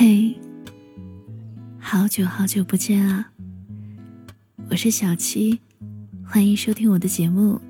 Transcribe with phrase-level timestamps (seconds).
[0.00, 0.32] 嘿，
[1.80, 3.32] 好久好久不见啊！
[4.70, 5.58] 我是小七，
[6.24, 7.60] 欢迎收听我的节目。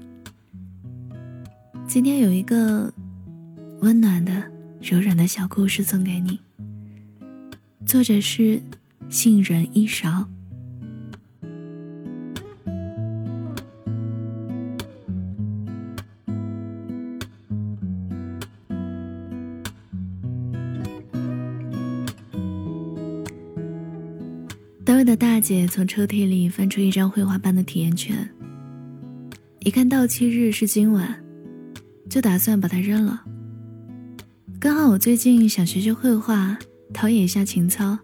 [1.86, 2.92] 今天有一个
[3.80, 4.44] 温暖的、
[4.82, 6.38] 柔软的小故事送给你，
[7.86, 8.60] 作者是
[9.08, 10.28] 杏仁一勺。
[25.38, 28.28] 大姐从抽屉里翻出一张绘画班的体验券，
[29.60, 31.14] 一看到期日是今晚，
[32.10, 33.22] 就打算把它扔了。
[34.58, 36.58] 刚好我最近想学学绘画，
[36.92, 37.96] 陶冶一下情操，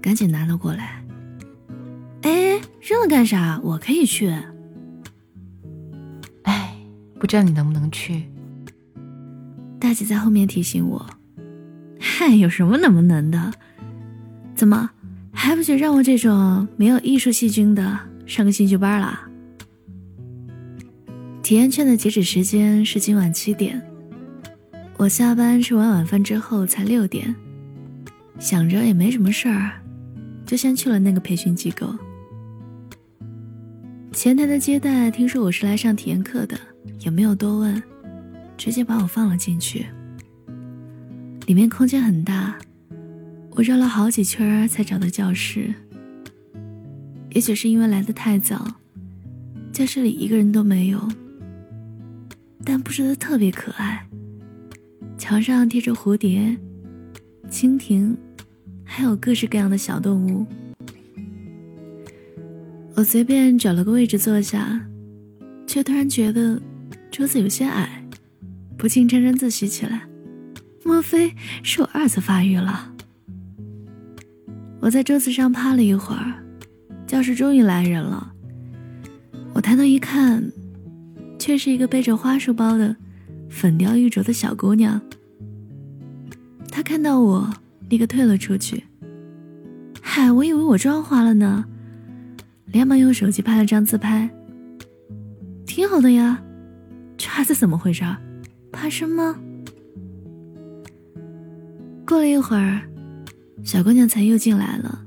[0.00, 1.04] 赶紧拿了过来。
[2.22, 3.60] 哎，扔了干啥？
[3.60, 4.32] 我可以去。
[6.44, 6.72] 哎，
[7.18, 8.22] 不知道你能不能去？
[9.80, 11.04] 大姐在后面提醒我。
[11.98, 13.52] 嗨，有什么能不能的？
[14.54, 14.92] 怎么？
[15.34, 19.20] 还不许让我这种没有艺术细菌的上个兴趣班了？
[21.42, 23.82] 体验券的截止时间是今晚七点。
[24.96, 27.34] 我下班吃完晚饭之后才六点，
[28.38, 29.72] 想着也没什么事儿，
[30.46, 31.94] 就先去了那个培训机构。
[34.12, 36.56] 前台的接待听说我是来上体验课的，
[37.00, 37.82] 也没有多问，
[38.56, 39.84] 直接把我放了进去。
[41.46, 42.56] 里面空间很大。
[43.54, 45.72] 我绕了好几圈才找到教室。
[47.30, 48.66] 也许是因为来的太早，
[49.72, 51.08] 教室里一个人都没有。
[52.64, 54.06] 但布置的特别可爱，
[55.18, 56.56] 墙上贴着蝴蝶、
[57.50, 58.16] 蜻蜓，
[58.84, 60.46] 还有各式各样的小动物。
[62.96, 64.80] 我随便找了个位置坐下，
[65.66, 66.60] 却突然觉得
[67.10, 68.04] 桌子有些矮，
[68.76, 70.08] 不禁沾沾自喜起来。
[70.84, 72.93] 莫非是我二次发育了？
[74.84, 76.44] 我在桌子上趴了一会儿，
[77.06, 78.34] 教室终于来人了。
[79.54, 80.52] 我抬头一看，
[81.38, 82.94] 却是一个背着花束包的
[83.48, 85.00] 粉雕玉琢的小姑娘。
[86.70, 87.50] 她看到我，
[87.88, 88.84] 立刻退了出去。
[90.02, 91.64] 嗨，我以为我妆花了呢，
[92.66, 94.28] 连忙用手机拍了张自拍。
[95.64, 96.42] 挺好的呀，
[97.16, 98.04] 这孩子怎么回事？
[98.70, 99.34] 怕生吗？
[102.06, 102.82] 过了一会儿。
[103.64, 105.00] 小姑娘才又进来了，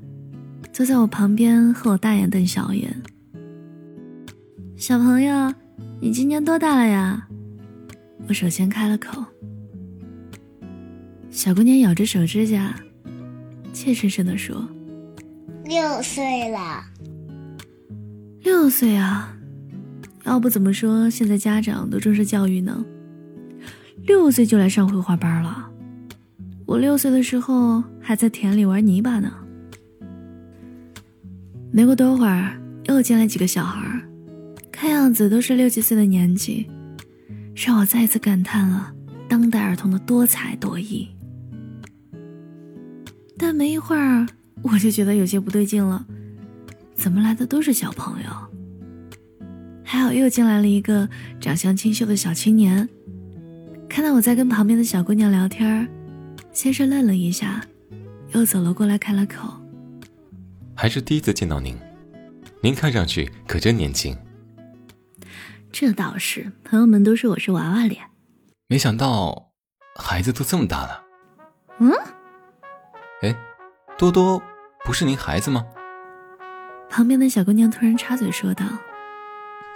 [0.73, 2.91] 坐在我旁边和我大眼瞪小眼。
[4.75, 5.53] 小朋友，
[6.01, 7.27] 你今年多大了呀？
[8.27, 9.23] 我首先开了口。
[11.29, 12.75] 小姑娘咬着手指甲，
[13.71, 14.67] 怯生生的说
[15.63, 16.83] ：“六岁了。”
[18.41, 19.37] 六岁啊？
[20.23, 22.83] 要不怎么说现在家长都重视教育呢？
[24.07, 25.69] 六岁就来上绘画班了？
[26.67, 29.31] 我六岁的时候还在田里玩泥巴呢。
[31.71, 34.01] 没过多会儿，又进来几个小孩，
[34.69, 36.69] 看样子都是六七岁的年纪，
[37.55, 38.93] 让我再一次感叹了
[39.29, 41.07] 当代儿童的多才多艺。
[43.37, 44.27] 但没一会儿，
[44.61, 46.05] 我就觉得有些不对劲了，
[46.93, 48.29] 怎么来的都是小朋友？
[49.85, 51.07] 还好又进来了一个
[51.39, 52.89] 长相清秀的小青年，
[53.87, 55.87] 看到我在跟旁边的小姑娘聊天儿。
[56.57, 57.63] 先是愣了一下，
[58.31, 59.47] 又走了过来，开了口
[60.75, 61.77] ：“还是第一次见到您，
[62.63, 64.17] 您看上去可真年轻。”
[65.71, 68.01] 这倒是，朋友们都说我是娃娃脸。
[68.65, 69.51] 没想到，
[69.99, 71.03] 孩子都这么大了。
[71.77, 71.91] 嗯？
[73.21, 73.35] 哎，
[73.95, 74.41] 多多
[74.83, 75.63] 不是您孩子吗？
[76.89, 78.65] 旁边的小姑娘突然插嘴说道：“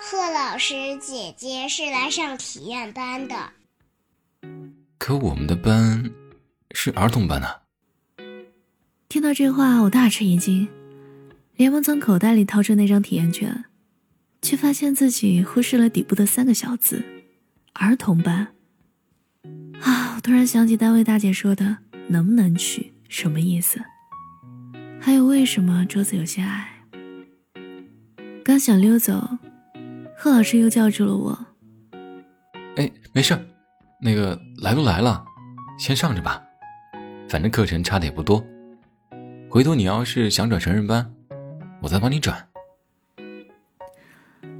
[0.01, 3.35] 贺老师，姐姐是来上体验班的。”
[4.97, 6.11] 可我们的班。
[6.83, 7.47] 是儿童班呢。
[9.07, 10.67] 听到这话，我大吃一惊，
[11.55, 13.65] 连忙从口袋里掏出那张体验券，
[14.41, 17.03] 却发现自己忽视了底部的三个小字
[17.73, 18.47] ：“儿童班。”
[19.79, 20.15] 啊！
[20.15, 21.77] 我突然想起单位大姐说的
[22.09, 23.79] “能不能去”什么意思？
[24.99, 26.67] 还有为什么桌子有些矮？
[28.43, 29.37] 刚想溜走，
[30.17, 31.45] 贺老师又叫住了我
[32.77, 33.39] ：“哎，没事，
[34.01, 35.23] 那个来都来了，
[35.77, 36.43] 先上着吧。”
[37.31, 38.45] 反正课程差的也不多，
[39.49, 41.09] 回头你要是想转成人班，
[41.81, 42.45] 我再帮你转。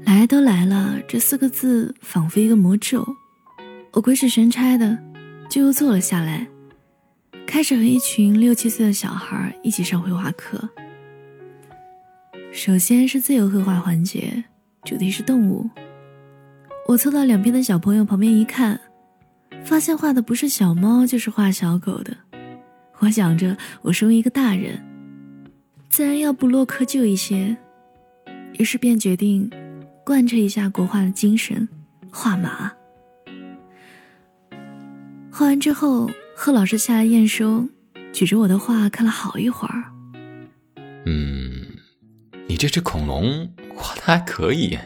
[0.06, 3.06] 来都来了，这四个字仿佛一个魔咒，
[3.92, 4.98] 我鬼使神差的
[5.50, 6.48] 就又坐了下来，
[7.46, 10.70] 开始和一群六七岁的小孩一起上绘画课。
[12.54, 14.46] 首先是自由绘画环节，
[14.86, 15.70] 主题是动物。
[16.88, 18.80] 我凑到两边的小朋友旁边一看，
[19.62, 22.16] 发现画的不是小猫就是画小狗的。
[23.02, 24.80] 我想着我身为一个大人，
[25.90, 27.58] 自然要不落窠臼一些，
[28.60, 29.50] 于是便决定
[30.06, 31.68] 贯彻一下国画的精神，
[32.12, 32.72] 画马。
[35.32, 37.68] 画完之后，贺老师下来验收，
[38.14, 39.84] 举着我的画看了好一会儿。
[41.08, 41.66] 嗯，
[42.48, 44.78] 你这只恐龙画的还可以。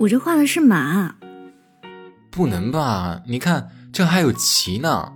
[0.00, 1.14] 我这画的是马。
[2.32, 3.22] 不能吧？
[3.28, 5.12] 你看这还有鳍呢。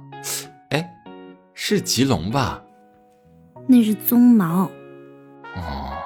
[1.54, 2.62] 哎，是棘龙吧？
[3.66, 4.70] 那是鬃毛。
[5.54, 5.96] 哦，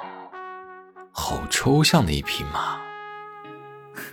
[1.11, 2.79] 好抽象的一匹马。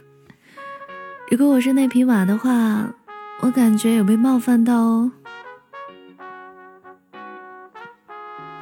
[1.30, 2.92] 如果我是那匹马的话，
[3.40, 5.12] 我感觉有被冒犯到哦。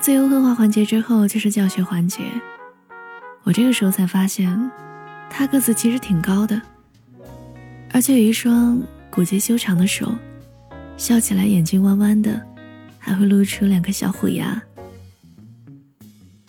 [0.00, 2.24] 自由绘画环节之后就是教学环节，
[3.44, 4.70] 我这个时候才发现，
[5.30, 6.60] 他个子其实挺高的，
[7.92, 10.12] 而且有一双骨节修长的手，
[10.98, 12.44] 笑起来眼睛弯弯的，
[13.04, 14.60] 还会露出两颗小虎牙。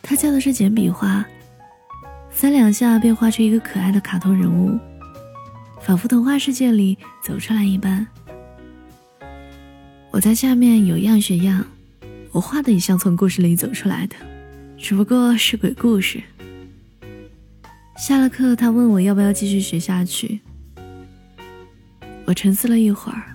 [0.01, 1.25] 他教的是简笔画，
[2.31, 4.79] 三两下便画出一个可爱的卡通人物，
[5.81, 8.07] 仿佛童话世界里走出来一般。
[10.11, 11.65] 我在下面有样学样。
[12.31, 14.15] 我画的也像从故事里走出来的，
[14.77, 16.21] 只不过是鬼故事。
[17.97, 20.39] 下了课，他问我要不要继续学下去。
[22.25, 23.34] 我沉思了一会儿，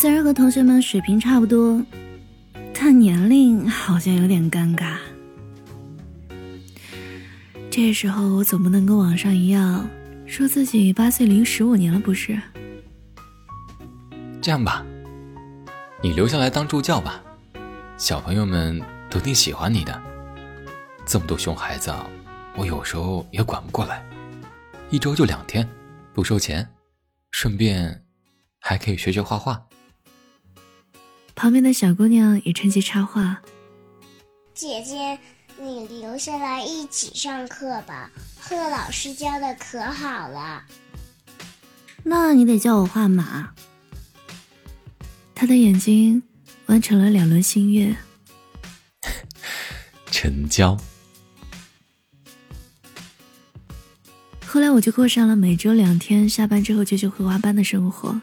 [0.00, 1.84] 虽然和同学们水平差不多，
[2.72, 4.96] 但年龄好像有点尴尬。
[7.68, 9.90] 这时候我总不能跟网上一样，
[10.24, 12.40] 说自己八岁零十五年了，不是？
[14.40, 14.86] 这样吧，
[16.00, 17.20] 你留下来当助教吧。
[17.96, 18.80] 小朋友们
[19.10, 20.00] 都挺喜欢你的，
[21.04, 21.92] 这么多熊孩子，
[22.54, 24.00] 我有时候也管不过来。
[24.90, 25.68] 一周就两天，
[26.14, 26.64] 不收钱，
[27.32, 28.04] 顺便
[28.60, 29.60] 还可以学学画画。
[31.38, 33.40] 旁边的小姑娘也趁机插话
[34.52, 35.16] ：“姐姐，
[35.56, 40.64] 你留下来一起上课吧，贺老师教的可好了。”
[42.02, 43.54] 那你得教我画马。
[45.32, 46.22] 他的眼睛。
[46.66, 47.96] 完成了两轮新月，
[50.12, 50.76] 成交。
[54.44, 58.20] 后来我就过上了每周两天下班之后就去绘画班的生活。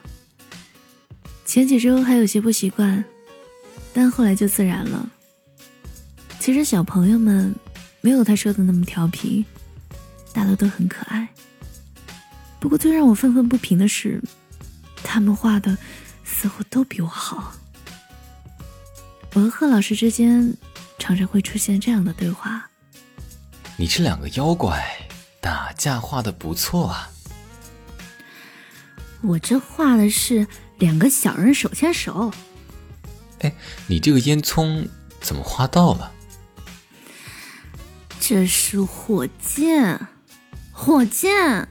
[1.55, 3.01] 前几周还有些不习惯，
[3.93, 5.09] 但后来就自然了。
[6.37, 7.55] 其实小朋友们
[8.01, 9.45] 没有他说的那么调皮，
[10.33, 11.25] 大多都很可爱。
[12.59, 14.21] 不过最让我愤愤不平的是，
[15.01, 15.77] 他们画的
[16.25, 17.53] 似乎都比我好。
[19.33, 20.53] 我和贺老师之间
[20.99, 22.69] 常常会出现这样的对话
[23.79, 24.85] ：“你这两个妖怪
[25.39, 27.09] 打架画的不错啊。
[29.23, 30.45] ”“我这画的是
[30.79, 32.31] 两个小人手牵手。
[33.41, 33.53] ”“哎，
[33.87, 34.87] 你这个烟囱
[35.19, 36.11] 怎么画到了
[38.19, 40.07] ？”“这是火箭，
[40.71, 41.67] 火箭。”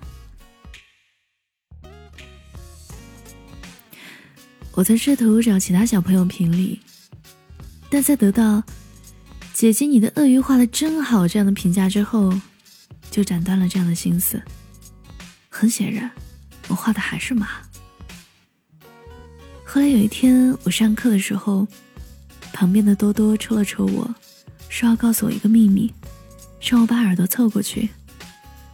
[4.73, 6.81] 我在试图找其他小朋友评理。
[7.91, 8.63] 但在得到
[9.55, 12.33] “姐姐，你的鳄鱼画的真好”这样的评价之后，
[13.09, 14.43] 就斩断了这样的心思。
[15.49, 16.11] 很显然，
[16.67, 17.64] 我画的还是马。
[19.75, 21.67] 后来有一天，我上课的时候，
[22.53, 24.09] 旁边的多多抽了抽我，
[24.69, 25.93] 说要告诉我一个秘密，
[26.61, 27.91] 让我把耳朵凑过去。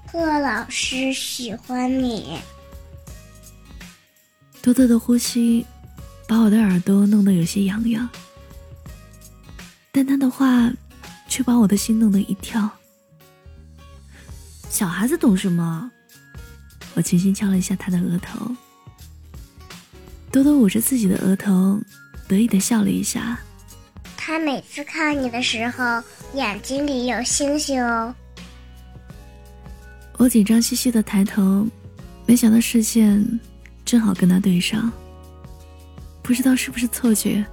[0.08, 2.38] 贺老师喜欢你。
[4.60, 5.64] 多多的呼吸
[6.28, 8.06] 把我的耳朵弄得有些痒痒。
[9.90, 10.70] 但他的话，
[11.26, 12.68] 却把我的心弄得一跳。
[14.68, 15.90] 小孩子懂什么？
[16.92, 18.54] 我轻轻敲了一下他的额头。
[20.32, 21.80] 多多捂着自己的额头，
[22.28, 23.38] 得意的笑了一下。
[24.16, 26.02] 他每次看你的时候，
[26.34, 28.14] 眼睛里有星星哦。
[30.18, 31.66] 我紧张兮兮的抬头，
[32.26, 33.26] 没想到视线
[33.84, 34.90] 正好跟他对上。
[36.22, 37.44] 不知道是不是错觉，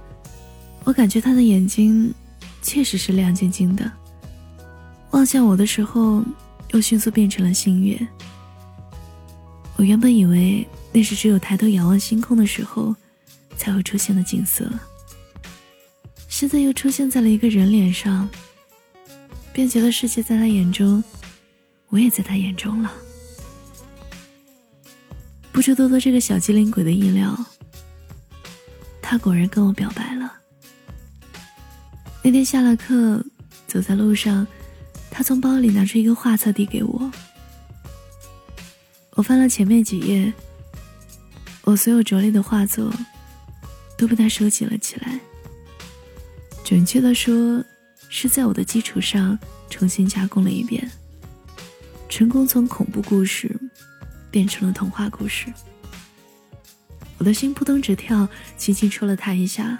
[0.84, 2.12] 我感觉他的眼睛。
[2.60, 3.90] 确实是亮晶晶的，
[5.12, 6.22] 望向我的时候，
[6.72, 7.98] 又迅速变成了星月。
[9.78, 12.94] 我原本以为那是只有抬头仰望星空的时候
[13.56, 14.68] 才会出现的景色，
[16.28, 18.28] 现在又出现在了一个人脸上，
[19.52, 21.02] 便觉得世界在他眼中，
[21.90, 22.92] 我也在他眼中了。
[25.52, 27.38] 不出多多这个小机灵鬼的意料，
[29.00, 30.32] 他果然跟我表白了。
[32.20, 33.24] 那天下了课，
[33.68, 34.44] 走在路上，
[35.08, 37.12] 他从包里拿出一个画册递给我。
[39.18, 40.32] 我翻了前面几页，
[41.64, 42.88] 我所有拙劣的画作
[43.96, 45.18] 都被他收集了起来，
[46.64, 47.64] 准确的说，
[48.08, 49.36] 是在我的基础上
[49.68, 50.88] 重新加工了一遍，
[52.08, 53.52] 成功从恐怖故事
[54.30, 55.52] 变成了童话故事。
[57.18, 59.76] 我的心扑通直跳，轻轻戳了他一下。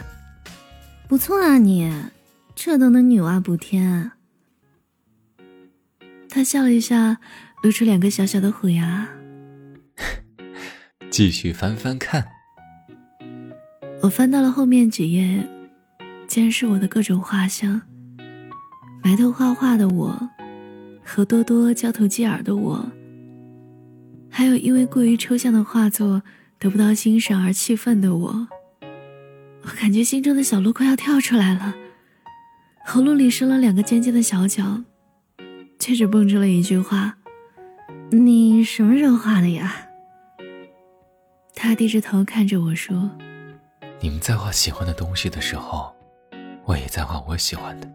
[1.07, 1.95] 不错啊，你
[2.57, 4.11] 这都能女娲补天。
[6.29, 7.19] 他笑了一下，
[7.63, 9.09] 露出两个小小的虎牙。
[11.19, 12.25] 继续翻翻看。
[14.01, 15.45] 我翻到了后面几页，
[16.29, 17.83] 竟然是我的各种画像。
[19.03, 20.17] 埋头画画的我，
[21.05, 22.89] 和多多交头接耳的我，
[24.31, 26.23] 还有因为过于抽象的画作
[26.57, 28.49] 得不到欣赏而气愤的我。
[29.63, 31.75] 我感觉心中的小鹿快要跳出来了，
[32.87, 34.85] 喉咙里生了两个尖尖的小角，
[35.81, 37.17] 却只蹦出了一句话
[38.13, 39.87] ：“你什么时候画的呀？”
[41.61, 43.11] 他低着头看着我说
[44.01, 45.93] ：“你们在画喜欢的东西的时候，
[46.65, 47.93] 我也在画我喜欢的。”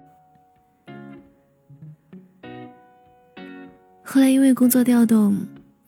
[4.03, 5.37] 后来因为工作调动，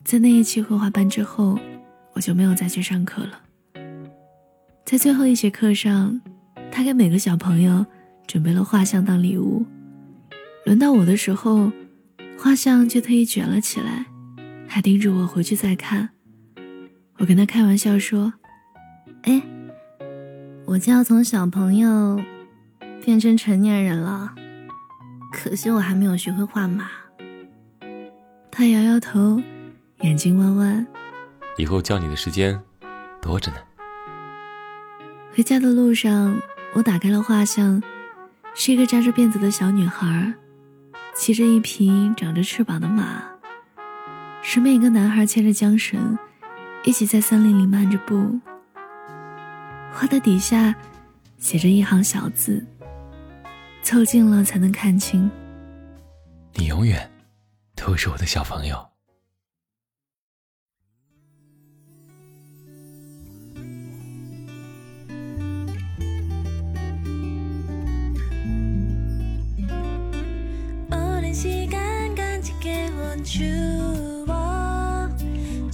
[0.02, 1.58] 在那一期绘画班之后，
[2.14, 3.42] 我就没有再去上课了。
[4.86, 6.18] 在最后一节课上，
[6.72, 7.84] 他给每个小朋友
[8.26, 9.66] 准备了画像当礼物。
[10.64, 11.70] 轮到我的时候，
[12.38, 14.06] 画像就特意卷了起来，
[14.66, 16.08] 还叮嘱我回去再看。
[17.18, 18.32] 我跟他开玩笑说
[19.24, 19.42] ：“哎，
[20.66, 22.20] 我就要从小朋友
[23.04, 24.34] 变成成年人了，
[25.32, 26.88] 可惜我还没有学会画马。”
[28.52, 29.42] 他摇摇头，
[30.00, 30.86] 眼睛弯弯。
[31.56, 32.60] 以后叫你的时间
[33.20, 33.58] 多着呢。
[35.34, 36.38] 回家的路上，
[36.74, 37.82] 我打开了画像，
[38.54, 40.34] 是一个扎着辫子的小女孩，
[41.14, 43.22] 骑着一匹长着翅膀的马，
[44.42, 46.18] 身边一个男孩牵着缰绳，
[46.86, 48.40] 一起在森林里漫着步。
[49.92, 50.74] 花的底下
[51.36, 52.64] 写着一行小字，
[53.82, 55.30] 凑近了才能看清。
[56.54, 57.10] 你永远。
[57.76, 58.84] 都是我的小朋友。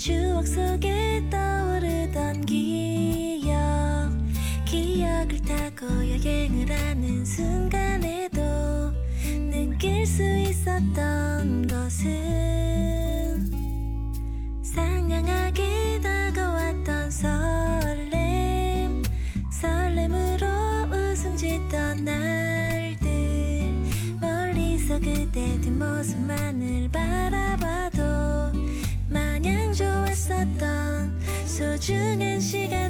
[0.05, 3.53] 추억 속에 떠오르던 기억.
[4.65, 8.43] 기억을 타고 여행을 하는 순간에도
[9.49, 13.49] 느낄 수 있었던 것은
[14.65, 19.05] 상냥하게 다가왔던 설렘.
[19.53, 20.47] 설렘으로
[20.91, 23.07] 웃음 짓던 날들.
[24.21, 27.72] 멀리서 그대 뒷모습만을 바라봐
[31.79, 32.82] 就。